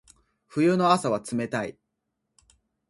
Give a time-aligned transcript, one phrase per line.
[0.49, 1.77] 冬の朝は冷たい。